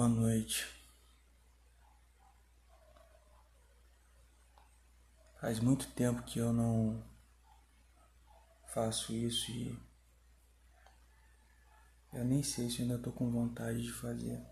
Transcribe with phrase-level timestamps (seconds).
[0.00, 0.66] Boa noite.
[5.38, 7.04] Faz muito tempo que eu não
[8.68, 9.78] faço isso e
[12.14, 14.42] eu nem sei se ainda tô com vontade de fazer.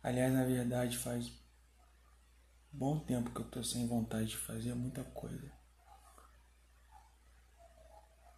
[0.00, 1.32] Aliás, na verdade, faz
[2.70, 5.63] bom tempo que eu tô sem vontade de fazer muita coisa.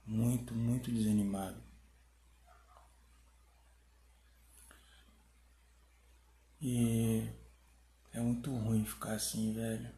[0.07, 1.61] Muito, muito desanimado.
[6.61, 7.29] E
[8.13, 9.93] é muito ruim ficar assim, velho.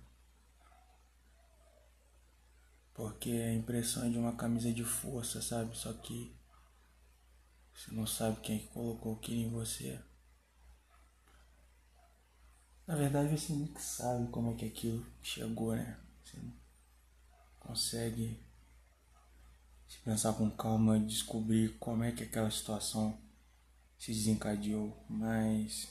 [2.95, 5.77] Porque a impressão é de uma camisa de força, sabe?
[5.77, 6.35] Só que
[7.73, 10.03] você não sabe quem é que colocou aquilo em você.
[12.87, 16.01] Na verdade você nunca sabe como é que aquilo chegou, né?
[16.25, 16.39] Você
[17.61, 18.48] consegue
[19.89, 23.19] se pensar com calma, descobrir como é que aquela situação
[23.99, 25.89] se desencadeou, mas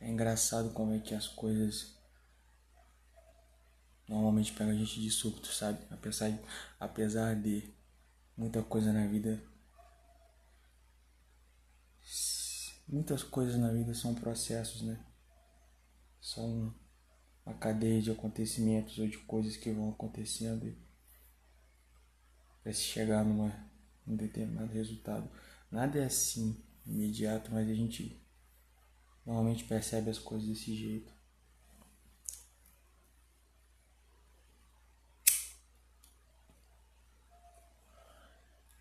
[0.00, 1.96] é engraçado como é que as coisas
[4.08, 5.78] normalmente pega a gente de surto, sabe?
[5.88, 6.40] Apesar de,
[6.80, 7.72] apesar de
[8.36, 9.40] muita coisa na vida.
[12.86, 15.02] Muitas coisas na vida são processos, né?
[16.20, 16.74] São
[17.46, 20.83] uma cadeia de acontecimentos ou de coisas que vão acontecendo
[22.64, 23.52] para se chegar numa,
[24.06, 25.30] num determinado resultado.
[25.70, 28.18] Nada é assim imediato, mas a gente
[29.26, 31.12] normalmente percebe as coisas desse jeito.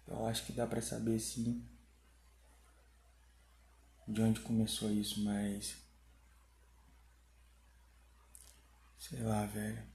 [0.08, 1.68] Eu acho que dá para saber sim
[4.08, 5.76] de onde começou isso, mas
[8.98, 9.93] sei lá, velho.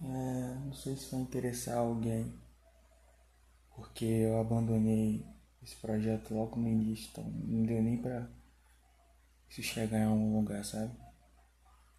[0.00, 2.32] É, não sei se vai interessar alguém,
[3.74, 5.24] porque eu abandonei
[5.62, 8.28] esse projeto logo no início, então não deu nem pra
[9.48, 10.92] se chegar em algum lugar, sabe?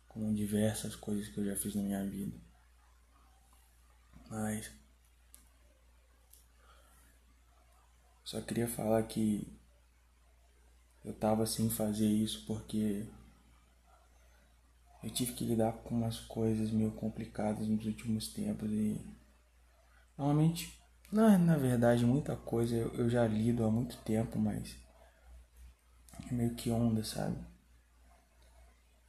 [0.08, 2.38] Como diversas coisas que eu já fiz na minha vida.
[4.30, 4.72] Mas
[8.24, 9.48] só queria falar que
[11.04, 13.06] eu tava sem fazer isso porque
[15.04, 19.00] eu tive que lidar com umas coisas meio complicadas nos últimos tempos e
[20.18, 20.78] normalmente
[21.12, 24.76] na, na verdade muita coisa eu, eu já lido há muito tempo, mas
[26.30, 27.38] é meio que onda, sabe?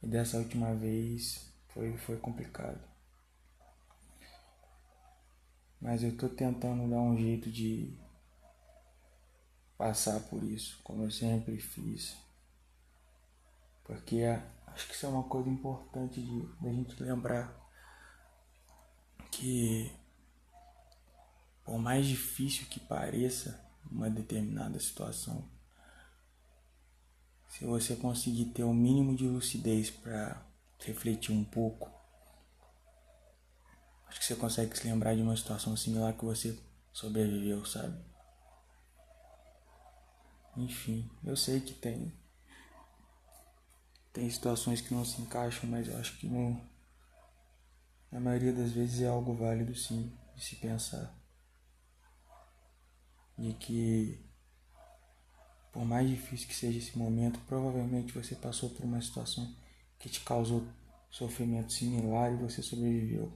[0.01, 2.81] E dessa última vez foi, foi complicado.
[5.79, 7.97] Mas eu tô tentando dar um jeito de
[9.77, 12.15] passar por isso, como eu sempre fiz.
[13.83, 17.59] Porque é, acho que isso é uma coisa importante de a gente lembrar
[19.31, 19.91] que
[21.63, 25.49] por mais difícil que pareça uma determinada situação,
[27.47, 30.45] se você conseguir ter o mínimo de lucidez para
[30.79, 32.01] refletir um pouco
[34.11, 36.59] Acho que você consegue se lembrar de uma situação similar que você
[36.91, 37.97] sobreviveu, sabe?
[40.57, 42.11] Enfim, eu sei que tem
[44.13, 46.59] tem situações que não se encaixam, mas eu acho que no,
[48.11, 51.15] na maioria das vezes é algo válido sim de se pensar.
[53.37, 54.31] De que
[55.71, 59.55] por mais difícil que seja esse momento, provavelmente você passou por uma situação
[59.97, 60.67] que te causou
[61.09, 63.31] sofrimento similar e você sobreviveu.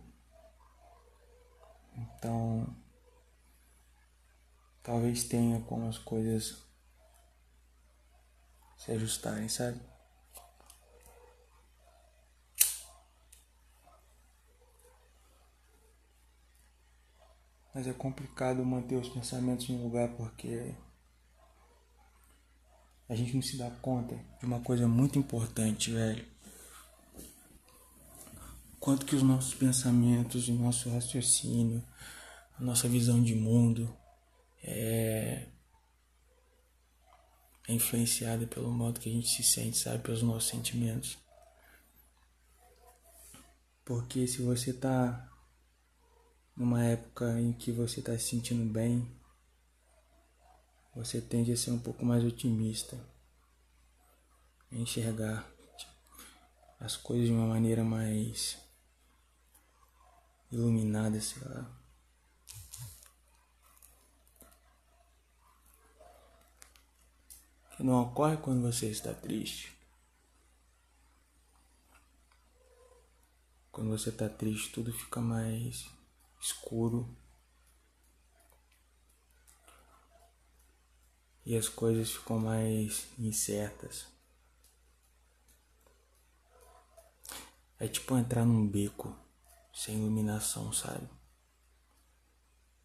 [1.95, 2.75] Então,
[4.83, 6.61] talvez tenha como as coisas
[8.77, 9.79] se ajustarem, sabe?
[17.75, 20.73] Mas é complicado manter os pensamentos em lugar porque
[23.07, 26.33] a gente não se dá conta de uma coisa muito importante, velho
[28.85, 31.83] quanto que os nossos pensamentos, o nosso raciocínio,
[32.55, 33.91] a nossa visão de mundo
[34.61, 35.47] é,
[37.67, 41.17] é influenciada pelo modo que a gente se sente, sabe, pelos nossos sentimentos.
[43.83, 45.34] Porque se você tá
[46.55, 49.11] numa época em que você tá se sentindo bem,
[50.96, 52.97] você tende a ser um pouco mais otimista,
[54.72, 55.46] a enxergar
[56.79, 58.57] as coisas de uma maneira mais
[60.52, 61.69] iluminada, sei lá.
[67.75, 69.78] Que não ocorre quando você está triste.
[73.69, 75.94] Quando você tá triste, tudo fica mais
[76.45, 77.17] escuro.
[81.43, 84.07] E as coisas ficam mais incertas.
[87.79, 89.15] É tipo entrar num beco
[89.73, 91.09] sem iluminação, sabe?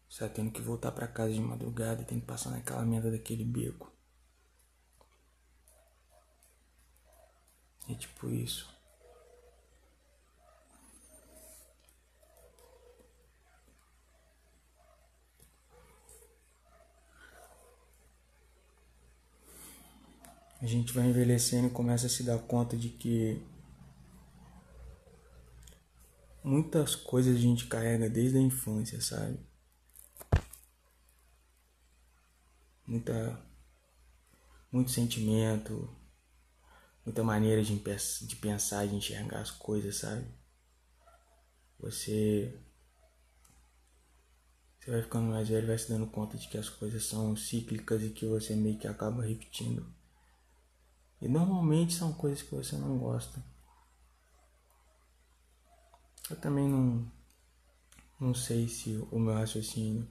[0.09, 3.09] Você tá tendo que voltar para casa de madrugada e tem que passar naquela merda
[3.09, 3.91] daquele beco.
[7.87, 8.70] É tipo isso.
[20.61, 23.41] A gente vai envelhecendo e começa a se dar conta de que
[26.43, 29.39] muitas coisas a gente carrega desde a infância, sabe?
[32.85, 33.43] Muita
[34.71, 35.89] muito sentimento,
[37.03, 40.27] muita maneira de, de pensar, de enxergar as coisas, sabe?
[41.79, 42.55] Você
[44.79, 48.03] você vai ficando mais velho, vai se dando conta de que as coisas são cíclicas
[48.03, 50.00] e que você meio que acaba repetindo.
[51.21, 53.43] E normalmente são coisas que você não gosta.
[56.29, 57.11] Eu também não,
[58.19, 60.07] não sei se o meu raciocínio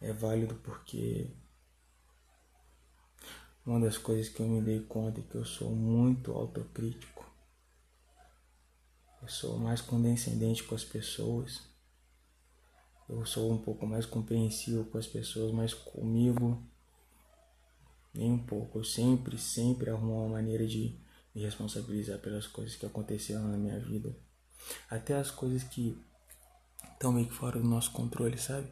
[0.00, 1.30] é válido porque
[3.64, 7.24] uma das coisas que eu me dei conta é que eu sou muito autocrítico.
[9.22, 11.62] Eu sou mais condescendente com as pessoas.
[13.08, 16.60] Eu sou um pouco mais compreensivo com as pessoas, mas comigo
[18.16, 18.78] nem um pouco.
[18.78, 20.98] Eu sempre, sempre arrumo uma maneira de
[21.34, 24.16] me responsabilizar pelas coisas que aconteceram na minha vida.
[24.88, 25.96] Até as coisas que
[26.92, 28.68] estão meio que fora do nosso controle, sabe?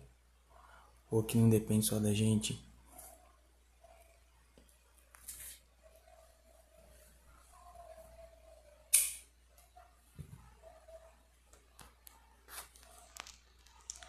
[1.10, 2.58] Ou que não depende só da gente.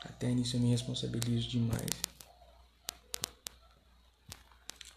[0.03, 2.14] Até nisso eu me responsabilizo demais.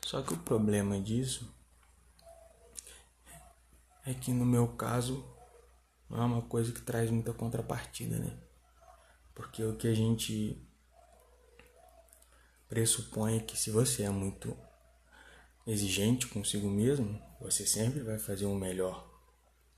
[0.08, 1.54] Só que o problema disso
[4.06, 5.22] é que no meu caso
[6.08, 8.34] não é uma coisa que traz muita contrapartida, né?
[9.34, 10.66] Porque o que a gente
[12.70, 14.56] pressupõe é que se você é muito
[15.66, 19.06] exigente consigo mesmo, você sempre vai fazer o melhor.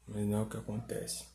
[0.06, 1.26] Mas não é o que acontece.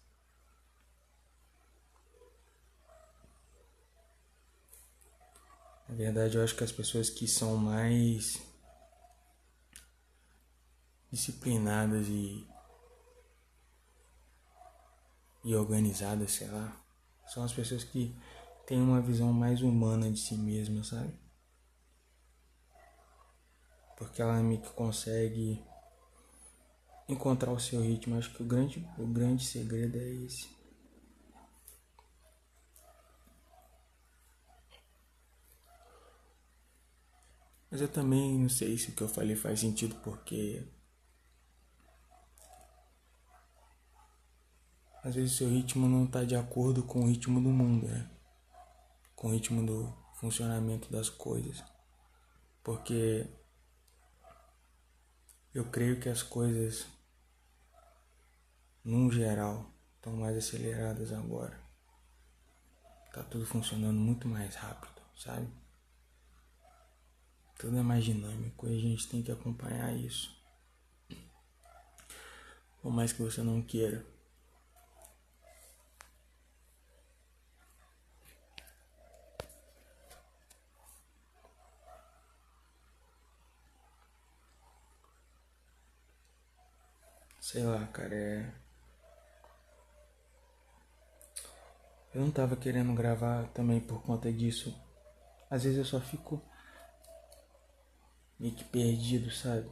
[5.89, 8.54] Na verdade, eu acho que as pessoas que são mais
[11.15, 12.45] disciplinadas e
[15.45, 16.75] e organizadas, sei lá.
[17.27, 18.15] São as pessoas que
[18.65, 21.13] têm uma visão mais humana de si mesma, sabe?
[23.95, 25.63] Porque ela meio que consegue
[27.07, 28.17] encontrar o seu ritmo.
[28.17, 30.49] Acho que o grande, o grande segredo é esse.
[37.69, 40.63] Mas eu também não sei se o que eu falei faz sentido porque
[45.05, 48.09] às vezes seu ritmo não está de acordo com o ritmo do mundo, né?
[49.15, 51.63] com o ritmo do funcionamento das coisas.
[52.63, 53.29] Porque
[55.53, 56.87] eu creio que as coisas,
[58.83, 61.63] num geral, estão mais aceleradas agora.
[63.13, 65.47] Tá tudo funcionando muito mais rápido, sabe?
[67.59, 70.35] Tudo é mais dinâmico e a gente tem que acompanhar isso.
[72.81, 74.14] Por mais que você não queira.
[87.45, 88.51] Sei lá, cara, é.
[92.11, 94.75] Eu não tava querendo gravar também por conta disso.
[95.47, 96.41] Às vezes eu só fico
[98.39, 99.69] meio que perdido, sabe?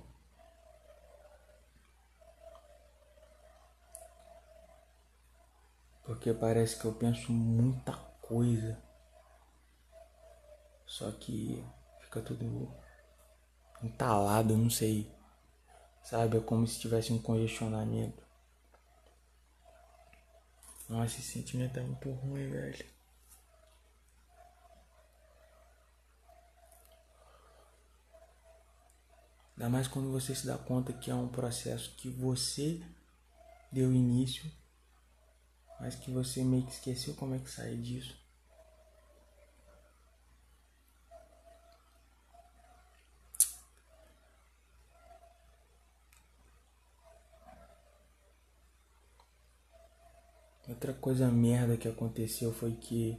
[6.03, 8.77] Porque parece que eu penso muita coisa.
[10.85, 11.65] Só que
[12.01, 12.71] fica tudo
[13.81, 15.11] entalado, não sei.
[16.03, 16.37] Sabe?
[16.37, 18.21] É como se tivesse um congestionamento.
[20.89, 22.85] Nossa, esse sentimento é muito ruim, velho.
[29.57, 32.81] Ainda mais quando você se dá conta que é um processo que você
[33.71, 34.51] deu início,
[35.79, 38.22] mas que você meio que esqueceu como é que sai disso.
[50.73, 53.15] Outra coisa merda que aconteceu foi que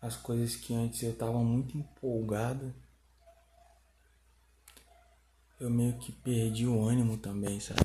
[0.00, 2.74] as coisas que antes eu tava muito empolgado,
[5.60, 7.80] eu meio que perdi o ânimo também, sabe?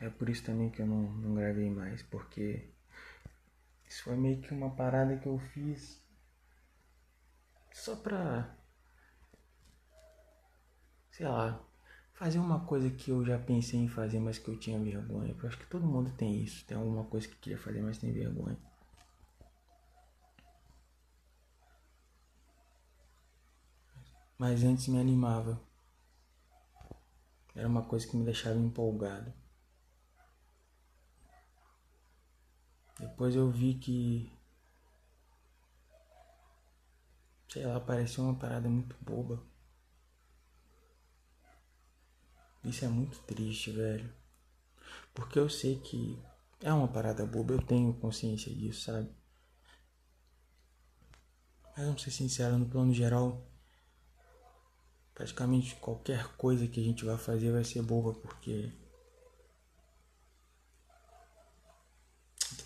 [0.00, 2.70] É por isso também que eu não, não gravei mais, porque
[3.86, 6.02] isso foi meio que uma parada que eu fiz
[7.70, 8.56] só pra.
[11.10, 11.62] Sei lá,
[12.16, 15.36] fazer uma coisa que eu já pensei em fazer, mas que eu tinha vergonha.
[15.38, 16.64] Eu acho que todo mundo tem isso.
[16.64, 18.58] Tem alguma coisa que queria fazer, mas tem vergonha.
[24.38, 25.60] Mas antes me animava.
[27.54, 29.32] Era uma coisa que me deixava empolgado.
[32.98, 34.32] Depois eu vi que.
[37.48, 39.42] Sei lá, parecia uma parada muito boba.
[42.66, 44.12] Isso é muito triste, velho.
[45.14, 46.18] Porque eu sei que
[46.60, 49.08] é uma parada boba, eu tenho consciência disso, sabe?
[51.76, 53.46] Mas vamos ser sinceros, no plano geral,
[55.14, 58.72] praticamente qualquer coisa que a gente vai fazer vai ser boba, porque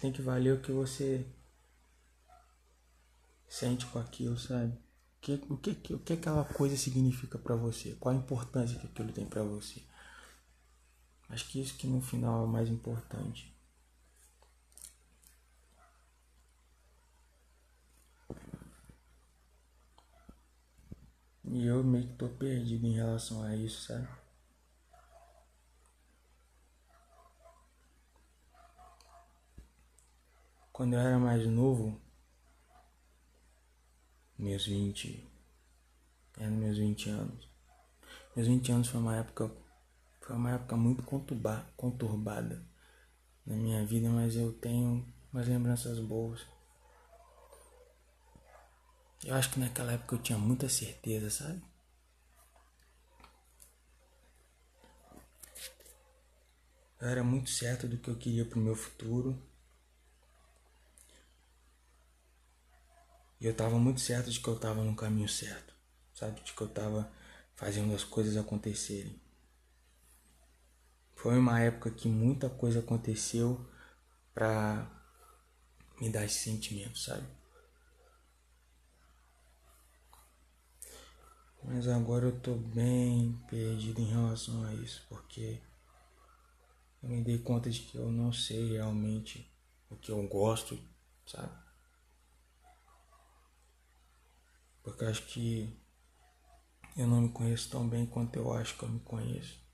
[0.00, 1.26] tem que valer o que você
[3.46, 4.72] sente com aquilo, sabe?
[4.72, 7.94] O que, o que, o que aquela coisa significa para você?
[8.00, 9.82] Qual a importância que aquilo tem para você?
[11.30, 13.54] Acho que isso que no final é o mais importante.
[21.44, 24.08] E eu meio que tô perdido em relação a isso, sabe?
[30.72, 32.00] Quando eu era mais novo,
[34.38, 35.28] meus 20,
[36.38, 37.48] era meus 20 anos.
[38.34, 39.50] Meus 20 anos foi uma época
[40.30, 41.02] foi uma época muito
[41.76, 42.64] conturbada
[43.44, 46.46] na minha vida, mas eu tenho umas lembranças boas.
[49.24, 51.60] Eu acho que naquela época eu tinha muita certeza, sabe?
[57.00, 59.36] Eu era muito certo do que eu queria pro meu futuro.
[63.40, 65.74] E eu tava muito certo de que eu tava no caminho certo,
[66.14, 66.40] sabe?
[66.42, 67.10] De que eu tava
[67.56, 69.20] fazendo as coisas acontecerem.
[71.20, 73.60] Foi uma época que muita coisa aconteceu
[74.32, 74.90] pra
[76.00, 77.26] me dar esse sentimento, sabe?
[81.62, 85.60] Mas agora eu tô bem perdido em relação a isso, porque
[87.02, 89.46] eu me dei conta de que eu não sei realmente
[89.90, 90.82] o que eu gosto,
[91.26, 91.52] sabe?
[94.82, 95.78] Porque acho que
[96.96, 99.69] eu não me conheço tão bem quanto eu acho que eu me conheço.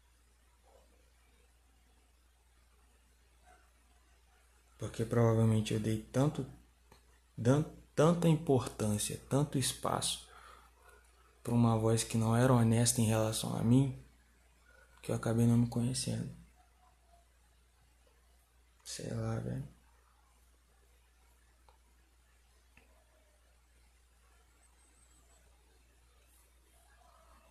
[4.79, 6.47] Porque provavelmente eu dei tanto,
[7.95, 10.29] tanta importância, tanto espaço
[11.43, 13.99] para uma voz que não era honesta em relação a mim,
[15.03, 16.29] que eu acabei não me conhecendo.
[18.85, 19.69] Sei lá, velho.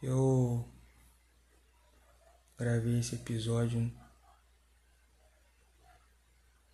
[0.02, 0.70] Eu
[2.58, 3.92] gravei esse episódio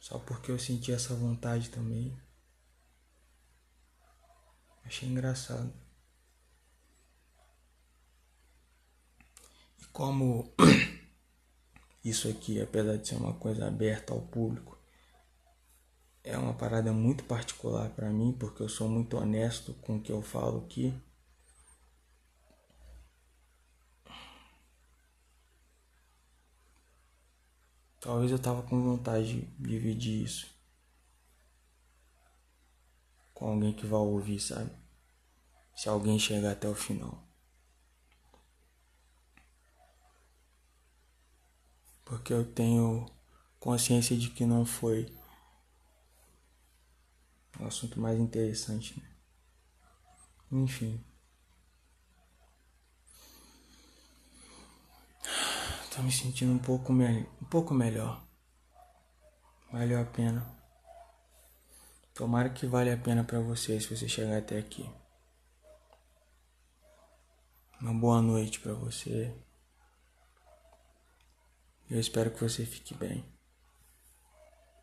[0.01, 2.19] só porque eu senti essa vontade também.
[4.83, 5.71] Achei engraçado.
[9.79, 10.51] E como
[12.03, 14.75] isso aqui, apesar de ser uma coisa aberta ao público,
[16.23, 20.11] é uma parada muito particular para mim, porque eu sou muito honesto com o que
[20.11, 20.91] eu falo aqui.
[28.01, 30.51] Talvez eu tava com vontade de dividir isso
[33.41, 34.71] com alguém que vai ouvir, sabe?
[35.75, 37.23] Se alguém chegar até o final.
[42.03, 43.05] Porque eu tenho
[43.59, 45.15] consciência de que não foi
[47.59, 49.09] o assunto mais interessante, né?
[50.51, 51.03] Enfim.
[55.93, 57.27] Tô me sentindo um pouco, me...
[57.41, 58.25] um pouco melhor.
[59.73, 60.45] Valeu a pena.
[62.13, 64.89] Tomara que vale a pena para você se você chegar até aqui.
[67.81, 69.35] Uma boa noite para você.
[71.89, 73.25] Eu espero que você fique bem.